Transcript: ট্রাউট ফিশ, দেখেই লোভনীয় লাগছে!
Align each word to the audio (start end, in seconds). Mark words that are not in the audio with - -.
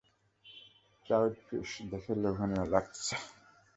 ট্রাউট 1.05 1.33
ফিশ, 1.45 1.69
দেখেই 1.91 2.17
লোভনীয় 2.23 2.65
লাগছে! 2.73 3.15